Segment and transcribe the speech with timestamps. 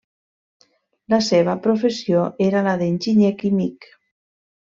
[1.13, 3.89] La seva professió era la d'enginyer químic.